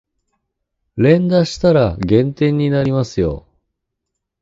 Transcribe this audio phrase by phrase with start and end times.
[0.97, 3.45] 連打したら減点になりますよ